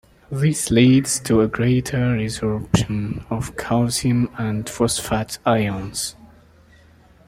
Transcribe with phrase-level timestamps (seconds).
[0.31, 6.15] This leads to a greater resorption of calcium and phosphate ions.